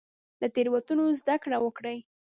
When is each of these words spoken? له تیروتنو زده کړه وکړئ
له 0.41 0.47
تیروتنو 0.55 1.05
زده 1.21 1.35
کړه 1.43 1.57
وکړئ 1.61 1.97